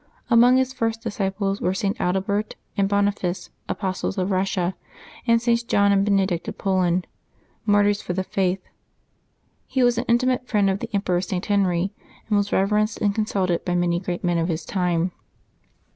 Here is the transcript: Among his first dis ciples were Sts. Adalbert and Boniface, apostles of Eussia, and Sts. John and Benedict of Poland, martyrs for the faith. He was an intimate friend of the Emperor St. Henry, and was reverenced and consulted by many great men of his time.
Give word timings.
Among 0.31 0.57
his 0.57 0.73
first 0.73 1.03
dis 1.03 1.19
ciples 1.19 1.61
were 1.61 1.75
Sts. 1.75 1.99
Adalbert 1.99 2.55
and 2.75 2.89
Boniface, 2.89 3.51
apostles 3.69 4.17
of 4.17 4.29
Eussia, 4.29 4.73
and 5.27 5.39
Sts. 5.39 5.61
John 5.61 5.91
and 5.91 6.03
Benedict 6.03 6.47
of 6.47 6.57
Poland, 6.57 7.05
martyrs 7.67 8.01
for 8.01 8.13
the 8.13 8.23
faith. 8.23 8.63
He 9.67 9.83
was 9.83 9.99
an 9.99 10.05
intimate 10.07 10.47
friend 10.47 10.71
of 10.71 10.79
the 10.79 10.89
Emperor 10.91 11.21
St. 11.21 11.45
Henry, 11.45 11.93
and 12.27 12.35
was 12.35 12.51
reverenced 12.51 12.99
and 12.99 13.13
consulted 13.13 13.63
by 13.63 13.75
many 13.75 13.99
great 13.99 14.23
men 14.23 14.39
of 14.39 14.47
his 14.47 14.65
time. 14.65 15.11